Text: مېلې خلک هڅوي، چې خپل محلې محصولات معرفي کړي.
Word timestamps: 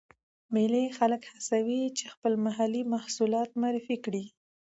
مېلې 0.53 0.83
خلک 0.97 1.21
هڅوي، 1.33 1.81
چې 1.97 2.05
خپل 2.13 2.33
محلې 2.45 2.81
محصولات 2.93 3.49
معرفي 3.61 3.97
کړي. 4.05 4.23